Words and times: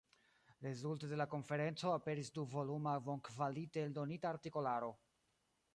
Rezulte 0.67 1.09
de 1.11 1.19
la 1.21 1.27
konferenco 1.33 1.91
aperis 1.97 2.33
du-voluma 2.39 2.95
bonkvalite 3.11 3.87
eldonita 3.91 4.35
artikolaro. 4.37 4.93